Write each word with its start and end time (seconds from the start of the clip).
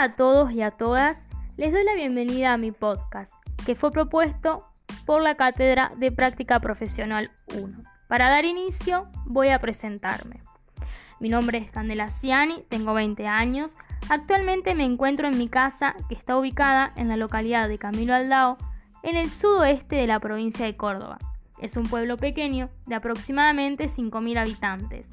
A 0.00 0.16
todos 0.16 0.50
y 0.52 0.62
a 0.62 0.70
todas, 0.70 1.26
les 1.58 1.72
doy 1.72 1.84
la 1.84 1.92
bienvenida 1.92 2.54
a 2.54 2.56
mi 2.56 2.72
podcast, 2.72 3.34
que 3.66 3.74
fue 3.74 3.92
propuesto 3.92 4.66
por 5.04 5.20
la 5.20 5.34
Cátedra 5.34 5.92
de 5.98 6.10
Práctica 6.10 6.58
Profesional 6.58 7.30
1. 7.54 7.82
Para 8.08 8.30
dar 8.30 8.46
inicio, 8.46 9.10
voy 9.26 9.50
a 9.50 9.58
presentarme. 9.58 10.42
Mi 11.20 11.28
nombre 11.28 11.58
es 11.58 11.70
Candela 11.70 12.08
Ciani, 12.08 12.64
tengo 12.70 12.94
20 12.94 13.26
años. 13.26 13.76
Actualmente 14.08 14.74
me 14.74 14.86
encuentro 14.86 15.28
en 15.28 15.36
mi 15.36 15.48
casa, 15.48 15.94
que 16.08 16.14
está 16.14 16.38
ubicada 16.38 16.94
en 16.96 17.08
la 17.08 17.18
localidad 17.18 17.68
de 17.68 17.76
Camilo 17.76 18.14
Aldao, 18.14 18.56
en 19.02 19.18
el 19.18 19.28
sudoeste 19.28 19.96
de 19.96 20.06
la 20.06 20.18
provincia 20.18 20.64
de 20.64 20.78
Córdoba. 20.78 21.18
Es 21.60 21.76
un 21.76 21.84
pueblo 21.84 22.16
pequeño 22.16 22.70
de 22.86 22.94
aproximadamente 22.94 23.88
5.000 23.88 24.38
habitantes. 24.38 25.10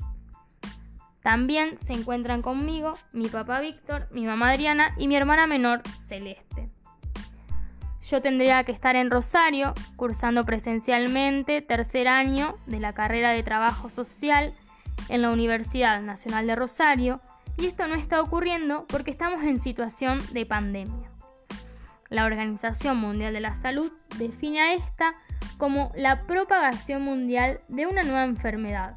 También 1.28 1.78
se 1.78 1.92
encuentran 1.92 2.42
conmigo 2.42 2.94
mi 3.12 3.28
papá 3.28 3.60
Víctor, 3.60 4.08
mi 4.12 4.26
mamá 4.26 4.52
Adriana 4.52 4.96
y 4.98 5.10
mi 5.10 5.18
hermana 5.18 5.46
menor 5.46 5.82
Celeste. 6.00 6.70
Yo 8.02 8.22
tendría 8.22 8.64
que 8.64 8.72
estar 8.72 8.96
en 8.96 9.12
Rosario 9.12 9.74
cursando 9.98 10.46
presencialmente 10.46 11.62
tercer 11.62 12.08
año 12.08 12.58
de 12.66 12.80
la 12.80 12.94
carrera 12.94 13.32
de 13.32 13.44
trabajo 13.44 13.90
social 13.90 14.54
en 15.10 15.22
la 15.22 15.30
Universidad 15.30 16.02
Nacional 16.02 16.48
de 16.48 16.56
Rosario 16.56 17.20
y 17.58 17.66
esto 17.66 17.88
no 17.88 17.96
está 17.96 18.22
ocurriendo 18.22 18.86
porque 18.88 19.12
estamos 19.12 19.44
en 19.44 19.60
situación 19.60 20.20
de 20.32 20.46
pandemia. 20.46 21.12
La 22.08 22.24
Organización 22.24 23.00
Mundial 23.00 23.34
de 23.34 23.42
la 23.42 23.54
Salud 23.54 23.92
define 24.18 24.62
a 24.62 24.74
esta 24.76 25.14
como 25.58 25.92
la 25.94 26.26
propagación 26.26 27.02
mundial 27.02 27.60
de 27.68 27.86
una 27.86 28.04
nueva 28.04 28.24
enfermedad. 28.24 28.96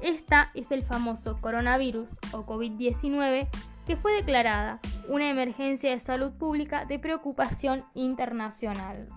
Esta 0.00 0.50
es 0.54 0.70
el 0.70 0.82
famoso 0.82 1.38
coronavirus 1.40 2.18
o 2.32 2.44
COVID-19 2.44 3.48
que 3.86 3.96
fue 3.96 4.12
declarada 4.12 4.80
una 5.08 5.30
emergencia 5.30 5.90
de 5.90 6.00
salud 6.00 6.32
pública 6.32 6.84
de 6.84 6.98
preocupación 6.98 7.84
internacional. 7.94 9.08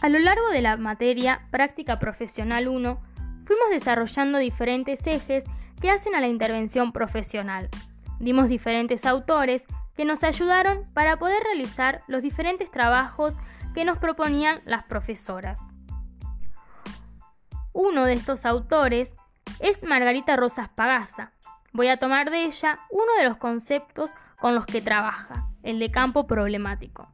A 0.00 0.08
lo 0.08 0.18
largo 0.18 0.48
de 0.48 0.62
la 0.62 0.78
materia 0.78 1.46
Práctica 1.50 1.98
Profesional 1.98 2.68
1, 2.68 2.98
fuimos 3.44 3.70
desarrollando 3.70 4.38
diferentes 4.38 5.06
ejes 5.06 5.44
que 5.80 5.90
hacen 5.90 6.14
a 6.14 6.20
la 6.20 6.28
intervención 6.28 6.92
profesional. 6.92 7.68
Dimos 8.18 8.48
diferentes 8.48 9.04
autores 9.04 9.64
que 9.94 10.06
nos 10.06 10.24
ayudaron 10.24 10.84
para 10.94 11.18
poder 11.18 11.42
realizar 11.42 12.02
los 12.06 12.22
diferentes 12.22 12.70
trabajos 12.70 13.34
que 13.74 13.84
nos 13.84 13.98
proponían 13.98 14.62
las 14.64 14.84
profesoras. 14.84 15.60
Uno 17.72 18.04
de 18.04 18.14
estos 18.14 18.44
autores 18.46 19.16
es 19.60 19.84
Margarita 19.84 20.34
Rosas 20.36 20.68
Pagasa. 20.68 21.32
Voy 21.72 21.86
a 21.88 21.98
tomar 21.98 22.30
de 22.30 22.44
ella 22.44 22.80
uno 22.90 23.14
de 23.18 23.28
los 23.28 23.36
conceptos 23.36 24.10
con 24.40 24.54
los 24.54 24.66
que 24.66 24.80
trabaja, 24.80 25.48
el 25.62 25.78
de 25.78 25.90
campo 25.92 26.26
problemático, 26.26 27.08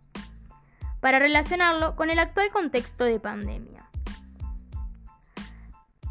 para 1.01 1.19
relacionarlo 1.19 1.95
con 1.95 2.09
el 2.09 2.19
actual 2.19 2.51
contexto 2.51 3.05
de 3.05 3.21
pandemia. 3.21 3.85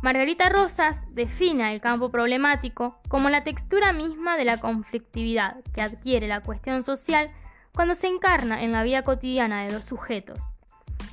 Margarita 0.03 0.49
Rosas 0.49 1.03
define 1.15 1.73
el 1.73 1.81
campo 1.81 2.11
problemático 2.11 3.01
como 3.07 3.31
la 3.31 3.43
textura 3.43 3.93
misma 3.93 4.37
de 4.37 4.45
la 4.45 4.59
conflictividad 4.59 5.63
que 5.73 5.81
adquiere 5.81 6.27
la 6.27 6.41
cuestión 6.41 6.83
social 6.83 7.31
cuando 7.73 7.95
se 7.95 8.07
encarna 8.07 8.61
en 8.61 8.71
la 8.71 8.83
vida 8.83 9.01
cotidiana 9.01 9.63
de 9.63 9.73
los 9.73 9.85
sujetos. 9.85 10.39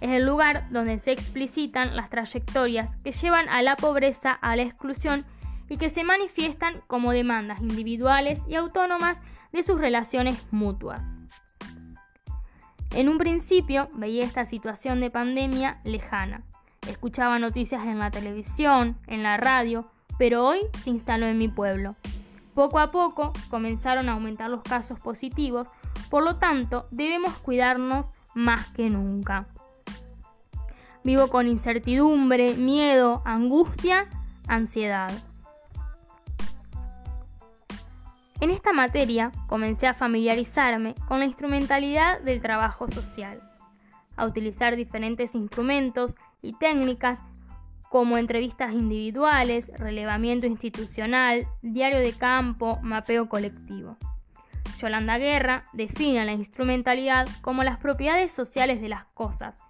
Es 0.02 0.10
el 0.10 0.26
lugar 0.26 0.66
donde 0.70 0.98
se 0.98 1.12
explicitan 1.12 1.94
las 1.94 2.10
trayectorias 2.10 2.96
que 3.04 3.12
llevan 3.12 3.48
a 3.48 3.62
la 3.62 3.76
pobreza, 3.76 4.32
a 4.32 4.56
la 4.56 4.62
exclusión 4.62 5.24
y 5.68 5.76
que 5.76 5.90
se 5.90 6.02
manifiestan 6.02 6.82
como 6.88 7.12
demandas 7.12 7.60
individuales 7.60 8.40
y 8.48 8.56
autónomas 8.56 9.20
de 9.52 9.62
sus 9.62 9.78
relaciones 9.78 10.44
mutuas. 10.50 11.24
En 12.90 13.08
un 13.08 13.16
principio 13.16 13.90
veía 13.94 14.24
esta 14.24 14.44
situación 14.44 14.98
de 14.98 15.12
pandemia 15.12 15.80
lejana, 15.84 16.42
escuchaba 16.88 17.38
noticias 17.38 17.86
en 17.86 18.00
la 18.00 18.10
televisión, 18.10 18.98
en 19.06 19.22
la 19.22 19.36
radio, 19.36 19.88
pero 20.18 20.44
hoy 20.44 20.58
se 20.82 20.90
instaló 20.90 21.26
en 21.26 21.38
mi 21.38 21.46
pueblo. 21.46 21.94
Poco 22.54 22.80
a 22.80 22.90
poco 22.90 23.32
comenzaron 23.50 24.08
a 24.08 24.14
aumentar 24.14 24.50
los 24.50 24.62
casos 24.62 24.98
positivos, 24.98 25.68
por 26.10 26.24
lo 26.24 26.38
tanto 26.38 26.88
debemos 26.90 27.34
cuidarnos 27.38 28.10
más 28.34 28.66
que 28.70 28.90
nunca. 28.90 29.46
Vivo 31.04 31.28
con 31.28 31.46
incertidumbre, 31.46 32.54
miedo, 32.54 33.22
angustia, 33.24 34.08
ansiedad. 34.46 35.10
En 38.40 38.50
esta 38.50 38.72
materia 38.72 39.30
comencé 39.46 39.86
a 39.86 39.94
familiarizarme 39.94 40.94
con 41.06 41.20
la 41.20 41.26
instrumentalidad 41.26 42.20
del 42.20 42.42
trabajo 42.42 42.88
social, 42.88 43.40
a 44.16 44.26
utilizar 44.26 44.76
diferentes 44.76 45.34
instrumentos 45.34 46.14
y 46.40 46.52
técnicas 46.52 47.20
como 47.88 48.18
entrevistas 48.18 48.72
individuales, 48.72 49.70
relevamiento 49.76 50.46
institucional, 50.46 51.46
diario 51.62 51.98
de 51.98 52.12
campo, 52.12 52.80
mapeo 52.82 53.28
colectivo. 53.28 53.96
Yolanda 54.78 55.18
Guerra 55.18 55.64
define 55.72 56.24
la 56.24 56.32
instrumentalidad 56.32 57.28
como 57.42 57.62
las 57.62 57.78
propiedades 57.78 58.32
sociales 58.32 58.80
de 58.80 58.88
las 58.88 59.04
cosas, 59.04 59.60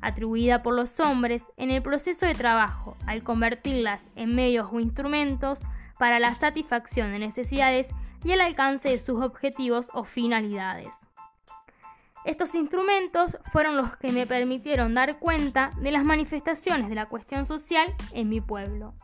atribuida 0.00 0.62
por 0.62 0.74
los 0.74 1.00
hombres 1.00 1.50
en 1.56 1.70
el 1.70 1.82
proceso 1.82 2.26
de 2.26 2.34
trabajo, 2.34 2.96
al 3.06 3.22
convertirlas 3.22 4.04
en 4.16 4.34
medios 4.34 4.68
o 4.72 4.80
instrumentos 4.80 5.60
para 5.98 6.18
la 6.18 6.34
satisfacción 6.34 7.12
de 7.12 7.18
necesidades 7.18 7.88
y 8.24 8.32
el 8.32 8.40
alcance 8.40 8.88
de 8.90 8.98
sus 8.98 9.22
objetivos 9.22 9.90
o 9.92 10.04
finalidades. 10.04 10.88
Estos 12.24 12.54
instrumentos 12.54 13.38
fueron 13.52 13.76
los 13.76 13.96
que 13.96 14.12
me 14.12 14.26
permitieron 14.26 14.94
dar 14.94 15.18
cuenta 15.18 15.70
de 15.80 15.90
las 15.90 16.04
manifestaciones 16.04 16.88
de 16.88 16.94
la 16.94 17.06
cuestión 17.06 17.46
social 17.46 17.94
en 18.12 18.28
mi 18.28 18.40
pueblo. 18.40 18.94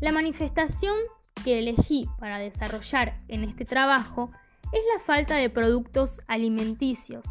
La 0.00 0.12
manifestación 0.12 0.94
que 1.42 1.58
elegí 1.58 2.08
para 2.18 2.38
desarrollar 2.38 3.16
en 3.28 3.44
este 3.44 3.64
trabajo 3.64 4.30
es 4.72 4.80
la 4.92 5.00
falta 5.00 5.36
de 5.36 5.50
productos 5.50 6.20
alimenticios, 6.26 7.24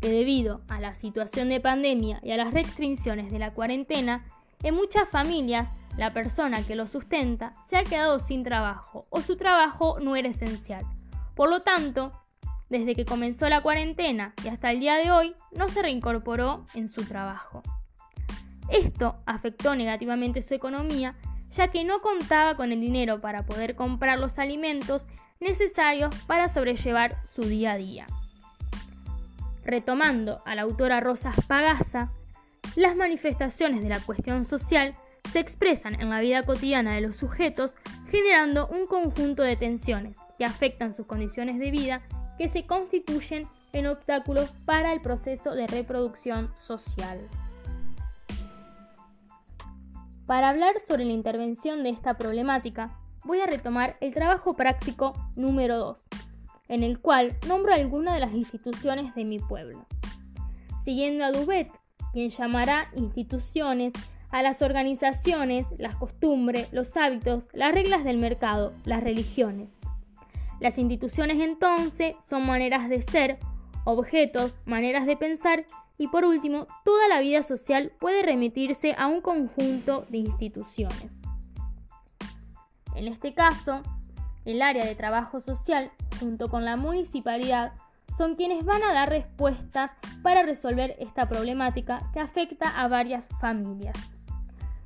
que 0.00 0.08
debido 0.10 0.62
a 0.68 0.80
la 0.80 0.94
situación 0.94 1.48
de 1.48 1.60
pandemia 1.60 2.20
y 2.22 2.32
a 2.32 2.36
las 2.36 2.52
restricciones 2.52 3.30
de 3.32 3.38
la 3.38 3.52
cuarentena, 3.52 4.24
en 4.62 4.74
muchas 4.74 5.08
familias 5.08 5.68
la 5.96 6.12
persona 6.12 6.64
que 6.64 6.76
lo 6.76 6.86
sustenta 6.86 7.54
se 7.64 7.76
ha 7.76 7.84
quedado 7.84 8.20
sin 8.20 8.44
trabajo 8.44 9.06
o 9.10 9.20
su 9.20 9.36
trabajo 9.36 9.98
no 10.00 10.16
era 10.16 10.28
esencial. 10.28 10.84
Por 11.34 11.50
lo 11.50 11.62
tanto, 11.62 12.12
desde 12.68 12.94
que 12.94 13.04
comenzó 13.04 13.48
la 13.48 13.62
cuarentena 13.62 14.34
y 14.44 14.48
hasta 14.48 14.70
el 14.70 14.80
día 14.80 14.96
de 14.96 15.10
hoy, 15.10 15.34
no 15.52 15.68
se 15.68 15.82
reincorporó 15.82 16.66
en 16.74 16.88
su 16.88 17.04
trabajo. 17.04 17.62
Esto 18.68 19.16
afectó 19.26 19.74
negativamente 19.74 20.42
su 20.42 20.54
economía, 20.54 21.16
ya 21.50 21.68
que 21.68 21.84
no 21.84 22.00
contaba 22.02 22.56
con 22.56 22.72
el 22.72 22.80
dinero 22.80 23.18
para 23.20 23.46
poder 23.46 23.74
comprar 23.74 24.18
los 24.18 24.38
alimentos 24.38 25.06
necesarios 25.40 26.14
para 26.26 26.48
sobrellevar 26.48 27.16
su 27.26 27.42
día 27.42 27.72
a 27.72 27.78
día. 27.78 28.06
Retomando 29.68 30.40
a 30.46 30.54
la 30.54 30.62
autora 30.62 30.98
Rosa 30.98 31.30
Pagasa, 31.46 32.10
las 32.74 32.96
manifestaciones 32.96 33.82
de 33.82 33.90
la 33.90 34.00
cuestión 34.00 34.46
social 34.46 34.94
se 35.30 35.40
expresan 35.40 36.00
en 36.00 36.08
la 36.08 36.20
vida 36.20 36.42
cotidiana 36.42 36.94
de 36.94 37.02
los 37.02 37.16
sujetos 37.16 37.74
generando 38.10 38.66
un 38.68 38.86
conjunto 38.86 39.42
de 39.42 39.56
tensiones 39.56 40.16
que 40.38 40.46
afectan 40.46 40.94
sus 40.94 41.04
condiciones 41.04 41.58
de 41.58 41.70
vida 41.70 42.00
que 42.38 42.48
se 42.48 42.64
constituyen 42.64 43.46
en 43.74 43.88
obstáculos 43.88 44.48
para 44.64 44.94
el 44.94 45.02
proceso 45.02 45.54
de 45.54 45.66
reproducción 45.66 46.50
social. 46.56 47.20
Para 50.24 50.48
hablar 50.48 50.80
sobre 50.80 51.04
la 51.04 51.12
intervención 51.12 51.82
de 51.82 51.90
esta 51.90 52.16
problemática, 52.16 52.88
voy 53.22 53.40
a 53.40 53.46
retomar 53.46 53.98
el 54.00 54.14
trabajo 54.14 54.56
práctico 54.56 55.12
número 55.36 55.76
2, 55.76 56.08
en 56.68 56.82
el 56.82 57.00
cual 57.00 57.36
nombro 57.46 57.72
algunas 57.72 58.14
de 58.14 58.20
las 58.20 58.32
instituciones 58.32 59.14
de 59.14 59.24
mi 59.24 59.38
pueblo. 59.38 59.86
Siguiendo 60.82 61.24
a 61.24 61.32
Dubet, 61.32 61.70
quien 62.12 62.30
llamará 62.30 62.90
instituciones 62.96 63.92
a 64.30 64.42
las 64.42 64.62
organizaciones, 64.62 65.66
las 65.78 65.96
costumbres, 65.96 66.72
los 66.72 66.96
hábitos, 66.96 67.48
las 67.52 67.72
reglas 67.72 68.04
del 68.04 68.18
mercado, 68.18 68.74
las 68.84 69.02
religiones, 69.02 69.72
las 70.60 70.76
instituciones 70.78 71.38
entonces 71.38 72.16
son 72.20 72.44
maneras 72.44 72.88
de 72.88 73.00
ser, 73.00 73.38
objetos, 73.84 74.56
maneras 74.64 75.06
de 75.06 75.16
pensar 75.16 75.64
y 75.98 76.08
por 76.08 76.24
último, 76.24 76.66
toda 76.84 77.08
la 77.08 77.20
vida 77.20 77.42
social 77.42 77.92
puede 77.98 78.22
remitirse 78.22 78.94
a 78.98 79.06
un 79.06 79.20
conjunto 79.20 80.04
de 80.08 80.18
instituciones. 80.18 81.20
En 82.94 83.08
este 83.08 83.34
caso, 83.34 83.82
el 84.44 84.62
área 84.62 84.84
de 84.84 84.94
trabajo 84.94 85.40
social 85.40 85.90
junto 86.18 86.48
con 86.48 86.64
la 86.64 86.76
municipalidad 86.76 87.72
son 88.16 88.34
quienes 88.34 88.64
van 88.64 88.82
a 88.82 88.92
dar 88.92 89.10
respuestas 89.10 89.92
para 90.22 90.42
resolver 90.42 90.96
esta 90.98 91.28
problemática 91.28 92.00
que 92.12 92.20
afecta 92.20 92.68
a 92.70 92.88
varias 92.88 93.28
familias. 93.40 93.96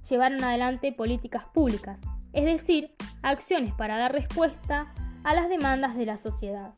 Llevaron 0.09 0.43
adelante 0.43 0.93
políticas 0.93 1.45
públicas, 1.47 2.01
es 2.33 2.45
decir, 2.45 2.95
acciones 3.23 3.73
para 3.75 3.99
dar 3.99 4.13
respuesta 4.13 4.93
a 5.25 5.35
las 5.35 5.49
demandas 5.49 5.97
de 5.97 6.07
la 6.07 6.17
sociedad. 6.17 6.75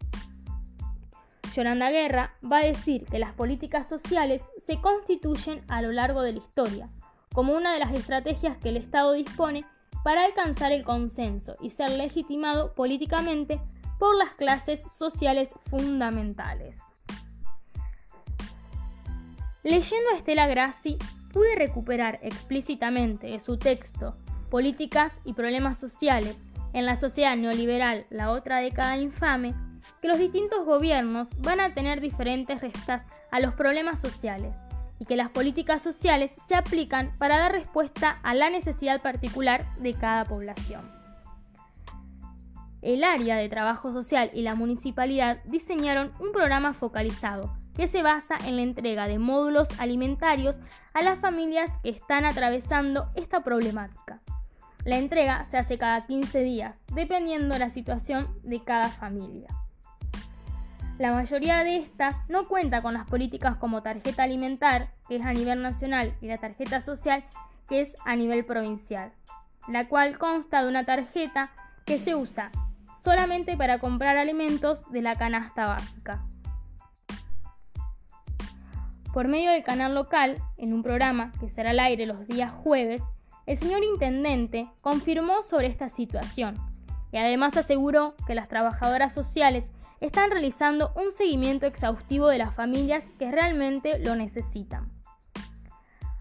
Yolanda 1.55 1.91
Guerra 1.91 2.35
va 2.51 2.59
a 2.59 2.65
decir 2.65 3.05
que 3.05 3.19
las 3.19 3.33
políticas 3.33 3.89
sociales 3.89 4.51
se 4.59 4.81
constituyen 4.81 5.63
a 5.69 5.83
lo 5.83 5.93
largo 5.93 6.23
de 6.23 6.33
la 6.33 6.39
historia, 6.39 6.89
como 7.33 7.55
una 7.55 7.73
de 7.73 7.79
las 7.79 7.93
estrategias 7.93 8.57
que 8.57 8.71
el 8.71 8.77
Estado 8.77 9.13
dispone 9.13 9.65
para 10.03 10.25
alcanzar 10.25 10.73
el 10.73 10.85
consenso 10.85 11.55
y 11.61 11.71
ser 11.71 11.91
legitimado 11.93 12.75
políticamente 12.75 13.61
por 13.99 14.17
las 14.17 14.31
clases 14.31 14.83
sociales 14.83 15.55
fundamentales. 15.71 16.79
Leyendo 19.63 20.11
a 20.11 20.17
Estela 20.17 20.47
Grassi, 20.47 20.99
pude 21.33 21.57
recuperar 21.57 22.19
explícitamente 22.23 23.29
de 23.29 23.41
su 23.41 23.59
texto 23.59 24.15
Políticas 24.51 25.21
y 25.25 25.33
problemas 25.33 25.79
sociales 25.79 26.37
en 26.75 26.87
la 26.87 26.95
sociedad 26.95 27.37
neoliberal, 27.37 28.07
la 28.11 28.31
otra 28.31 28.59
década 28.59 28.97
infame, 28.99 29.55
que 30.01 30.09
los 30.09 30.19
distintos 30.19 30.65
gobiernos 30.65 31.31
van 31.39 31.61
a 31.61 31.75
tener 31.75 32.01
diferentes 32.01 32.61
restas 32.61 33.05
a 33.33 33.41
los 33.41 33.55
problemas 33.55 34.01
sociales 34.01 34.57
y 34.99 35.07
que 35.07 35.17
las 35.17 35.31
políticas 35.31 35.83
sociales 35.83 36.33
se 36.47 36.55
aplican 36.55 37.13
para 37.19 37.39
dar 37.39 37.53
respuesta 37.53 38.21
a 38.23 38.35
la 38.35 38.51
necesidad 38.51 39.03
particular 39.03 39.65
de 39.77 39.95
cada 39.95 40.25
población. 40.25 41.04
El 42.85 43.03
área 43.03 43.37
de 43.37 43.49
trabajo 43.49 43.95
social 43.95 44.31
y 44.35 44.43
la 44.43 44.55
municipalidad 44.55 45.39
diseñaron 45.45 46.13
un 46.21 46.33
programa 46.33 46.75
focalizado 46.75 47.57
que 47.75 47.89
se 47.89 48.03
basa 48.03 48.37
en 48.47 48.57
la 48.57 48.63
entrega 48.63 49.09
de 49.09 49.19
módulos 49.19 49.69
alimentarios 49.81 50.59
a 50.93 51.03
las 51.03 51.19
familias 51.19 51.79
que 51.83 51.89
están 51.89 52.27
atravesando 52.27 53.09
esta 53.15 53.43
problemática. 53.43 54.21
La 54.85 54.99
entrega 54.99 55.47
se 55.47 55.57
hace 55.57 55.79
cada 55.79 56.05
15 56.05 56.43
días, 56.43 56.77
dependiendo 56.93 57.55
de 57.55 57.61
la 57.61 57.71
situación 57.71 58.29
de 58.43 58.63
cada 58.63 58.91
familia. 58.91 59.49
La 60.99 61.15
mayoría 61.15 61.65
de 61.65 61.77
estas 61.77 62.17
no 62.29 62.49
cuenta 62.49 62.83
con 62.83 62.93
las 62.93 63.07
políticas 63.07 63.57
como 63.57 63.83
tarjeta 63.83 64.25
alimentar, 64.25 64.91
que 65.09 65.17
es 65.17 65.25
a 65.25 65.33
nivel 65.33 65.63
nacional, 65.63 66.15
y 66.21 66.27
la 66.27 66.37
tarjeta 66.37 66.83
social, 66.83 67.25
que 67.67 67.81
es 67.81 67.95
a 68.05 68.15
nivel 68.15 68.45
provincial, 68.45 69.11
la 69.69 69.89
cual 69.89 70.19
consta 70.19 70.63
de 70.63 70.69
una 70.69 70.85
tarjeta 70.85 71.51
que 71.87 71.99
se 71.99 72.15
usa 72.15 72.51
solamente 73.05 73.59
para 73.59 73.79
comprar 73.81 74.17
alimentos 74.17 74.91
de 74.91 75.03
la 75.03 75.15
canasta 75.15 75.67
básica. 75.67 76.25
Por 79.13 79.29
medio 79.29 79.51
del 79.51 79.63
canal 79.63 79.95
local, 79.95 80.39
en 80.57 80.73
un 80.73 80.83
programa 80.83 81.31
que 81.39 81.51
será 81.51 81.71
al 81.71 81.81
aire 81.81 82.07
los 82.07 82.27
días 82.27 82.51
jueves, 82.51 83.03
el 83.45 83.59
señor 83.59 83.85
Intendente 83.85 84.71
confirmó 84.81 85.43
sobre 85.43 85.67
esta 85.67 85.91
situación 85.91 86.57
y 87.13 87.19
además 87.19 87.59
aseguró 87.59 88.15
que 88.27 88.35
las 88.35 88.49
trabajadoras 88.49 89.13
sociales 89.13 89.67
están 90.01 90.31
realizando 90.31 90.93
un 90.97 91.13
seguimiento 91.13 91.67
exhaustivo 91.67 92.29
de 92.29 92.39
las 92.39 92.55
familias 92.55 93.05
que 93.19 93.31
realmente 93.31 93.99
lo 93.99 94.17
necesitan. 94.17 94.91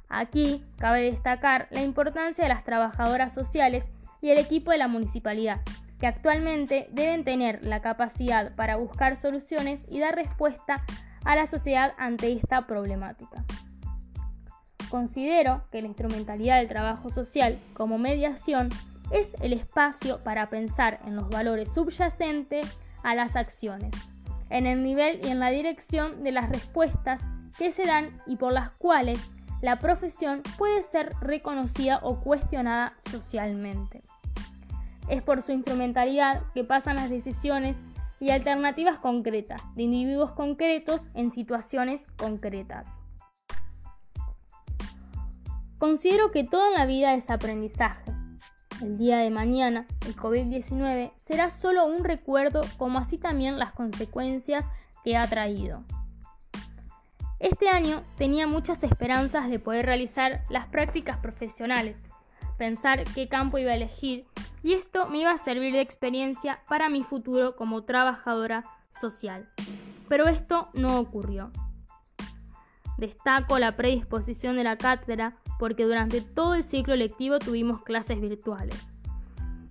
Aquí 0.09 0.63
cabe 0.77 1.03
destacar 1.03 1.69
la 1.71 1.81
importancia 1.81 2.44
de 2.44 2.50
las 2.50 2.65
trabajadoras 2.65 3.33
sociales 3.33 3.85
y 4.21 4.30
el 4.30 4.38
equipo 4.38 4.71
de 4.71 4.77
la 4.77 4.88
municipalidad, 4.88 5.62
que 6.04 6.08
actualmente 6.08 6.90
deben 6.92 7.24
tener 7.24 7.64
la 7.64 7.82
capacidad 7.82 8.54
para 8.56 8.76
buscar 8.76 9.16
soluciones 9.16 9.86
y 9.90 10.02
dar 10.02 10.14
respuesta 10.14 10.84
a 11.24 11.34
la 11.38 11.48
sociedad 11.48 11.94
ante 11.98 12.34
esta 12.34 12.68
problemática. 12.68 13.46
Considero 14.90 15.64
que 15.72 15.82
la 15.82 15.88
instrumentalidad 15.88 16.58
del 16.58 16.68
trabajo 16.68 17.10
social 17.10 17.58
como 17.74 18.00
mediación 18.00 18.68
es 19.12 19.30
el 19.42 19.54
espacio 19.54 20.22
para 20.26 20.50
pensar 20.50 21.00
en 21.06 21.16
los 21.16 21.30
valores 21.30 21.74
subyacentes 21.74 22.68
a 23.02 23.16
las 23.16 23.38
acciones, 23.38 23.96
en 24.50 24.68
el 24.68 24.84
nivel 24.84 25.22
y 25.24 25.30
en 25.30 25.40
la 25.40 25.52
dirección 25.52 26.22
de 26.22 26.34
las 26.34 26.50
respuestas 26.50 27.22
que 27.58 27.72
se 27.72 27.86
dan 27.86 28.22
y 28.28 28.36
por 28.36 28.52
las 28.52 28.72
cuales 28.72 29.22
la 29.62 29.80
profesión 29.80 30.44
puede 30.58 30.84
ser 30.84 31.14
reconocida 31.22 32.02
o 32.04 32.20
cuestionada 32.20 32.92
socialmente. 33.10 34.04
Es 35.08 35.22
por 35.22 35.42
su 35.42 35.52
instrumentalidad 35.52 36.44
que 36.54 36.64
pasan 36.64 36.96
las 36.96 37.10
decisiones 37.10 37.78
y 38.20 38.32
alternativas 38.32 39.00
concretas 39.00 39.62
de 39.76 39.84
individuos 39.84 40.32
concretos 40.32 41.10
en 41.14 41.32
situaciones 41.32 42.08
concretas. 42.18 43.02
Considero 45.78 46.32
que 46.32 46.44
toda 46.44 46.70
la 46.70 46.86
vida 46.86 47.14
es 47.14 47.30
aprendizaje 47.30 48.14
el 48.84 48.98
día 48.98 49.18
de 49.18 49.30
mañana, 49.30 49.86
el 50.06 50.16
COVID-19 50.16 51.14
será 51.16 51.50
solo 51.50 51.86
un 51.86 52.04
recuerdo 52.04 52.62
como 52.78 53.00
así 53.00 53.18
también 53.18 53.58
las 53.58 53.72
consecuencias 53.72 54.66
que 55.04 55.16
ha 55.16 55.28
traído. 55.28 55.84
Este 57.40 57.70
año 57.70 58.04
tenía 58.18 58.48
muchas 58.48 58.84
esperanzas 58.84 59.50
de 59.50 59.60
poder 59.60 59.86
realizar 59.86 60.44
las 60.50 60.66
prácticas 60.68 61.18
profesionales, 61.18 61.96
pensar 62.58 63.04
qué 63.16 63.28
campo 63.28 63.58
iba 63.58 63.72
a 63.72 63.76
elegir 63.76 64.26
y 64.63 64.74
esto 64.74 65.10
me 65.10 65.19
iba 65.19 65.31
a 65.31 65.38
servir 65.38 65.74
de 65.74 65.81
experiencia 65.81 66.62
para 66.68 66.89
mi 66.89 67.04
futuro 67.04 67.56
como 67.56 67.83
trabajadora 67.83 68.63
social. 68.89 69.50
Pero 70.07 70.27
esto 70.27 70.69
no 70.74 71.00
ocurrió. 71.00 71.51
Destaco 72.98 73.60
la 73.60 73.75
predisposición 73.75 74.56
de 74.56 74.63
la 74.63 74.77
cátedra 74.77 75.38
porque 75.60 75.83
durante 75.83 76.21
todo 76.21 76.56
el 76.56 76.63
ciclo 76.63 76.95
lectivo 76.95 77.39
tuvimos 77.39 77.83
clases 77.83 78.21
virtuales. 78.21 78.88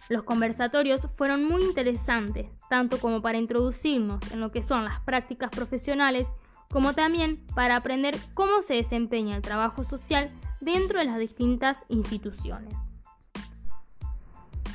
Los 0.08 0.24
conversatorios 0.24 1.08
fueron 1.16 1.44
muy 1.44 1.62
interesantes, 1.62 2.50
tanto 2.68 2.98
como 2.98 3.22
para 3.22 3.38
introducirnos 3.38 4.20
en 4.32 4.40
lo 4.40 4.50
que 4.50 4.62
son 4.62 4.84
las 4.84 5.00
prácticas 5.00 5.50
profesionales, 5.50 6.28
como 6.70 6.92
también 6.92 7.42
para 7.54 7.76
aprender 7.76 8.16
cómo 8.34 8.60
se 8.62 8.74
desempeña 8.74 9.36
el 9.36 9.42
trabajo 9.42 9.84
social 9.84 10.30
dentro 10.60 10.98
de 10.98 11.06
las 11.06 11.18
distintas 11.18 11.86
instituciones. 11.88 12.91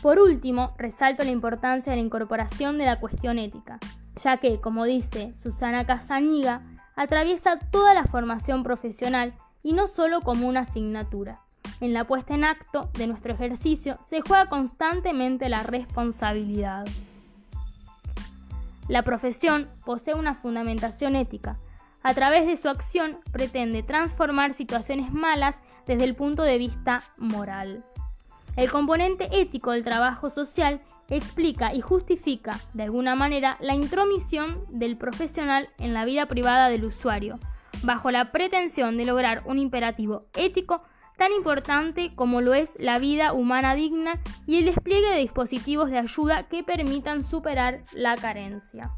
Por 0.01 0.19
último, 0.19 0.73
resalto 0.77 1.23
la 1.23 1.31
importancia 1.31 1.91
de 1.91 1.97
la 1.97 2.05
incorporación 2.05 2.77
de 2.77 2.85
la 2.85 2.99
cuestión 2.99 3.39
ética, 3.39 3.79
ya 4.15 4.37
que, 4.37 4.61
como 4.61 4.85
dice 4.85 5.33
Susana 5.35 5.85
Casaniga, 5.85 6.61
atraviesa 6.95 7.57
toda 7.57 7.93
la 7.93 8.05
formación 8.05 8.63
profesional 8.63 9.33
y 9.63 9.73
no 9.73 9.87
solo 9.87 10.21
como 10.21 10.47
una 10.47 10.61
asignatura. 10.61 11.41
En 11.81 11.93
la 11.93 12.05
puesta 12.05 12.33
en 12.33 12.43
acto 12.43 12.89
de 12.93 13.07
nuestro 13.07 13.33
ejercicio 13.33 13.97
se 14.03 14.21
juega 14.21 14.47
constantemente 14.47 15.49
la 15.49 15.63
responsabilidad. 15.63 16.85
La 18.87 19.03
profesión 19.03 19.67
posee 19.85 20.13
una 20.13 20.33
fundamentación 20.33 21.15
ética. 21.15 21.59
A 22.03 22.13
través 22.13 22.45
de 22.45 22.55
su 22.55 22.69
acción 22.69 23.19
pretende 23.31 23.83
transformar 23.83 24.53
situaciones 24.53 25.11
malas 25.11 25.59
desde 25.85 26.05
el 26.05 26.15
punto 26.15 26.43
de 26.43 26.57
vista 26.57 27.03
moral. 27.17 27.83
El 28.57 28.71
componente 28.71 29.29
ético 29.31 29.71
del 29.71 29.83
trabajo 29.83 30.31
social 30.31 30.81
explica 31.09 31.75
y 31.75 31.81
justifica 31.81 32.59
de 32.73 32.83
alguna 32.83 33.13
manera 33.13 33.55
la 33.61 33.75
intromisión 33.75 34.65
del 34.69 34.97
profesional 34.97 35.69
en 35.77 35.93
la 35.93 36.05
vida 36.05 36.25
privada 36.25 36.67
del 36.67 36.83
usuario, 36.83 37.39
bajo 37.83 38.09
la 38.09 38.31
pretensión 38.31 38.97
de 38.97 39.05
lograr 39.05 39.43
un 39.45 39.59
imperativo 39.59 40.21
ético 40.35 40.81
tan 41.17 41.31
importante 41.33 42.15
como 42.15 42.41
lo 42.41 42.55
es 42.55 42.75
la 42.79 42.97
vida 42.97 43.31
humana 43.31 43.75
digna 43.75 44.19
y 44.47 44.57
el 44.57 44.65
despliegue 44.65 45.11
de 45.11 45.19
dispositivos 45.19 45.91
de 45.91 45.99
ayuda 45.99 46.47
que 46.47 46.63
permitan 46.63 47.21
superar 47.21 47.83
la 47.93 48.15
carencia. 48.15 48.91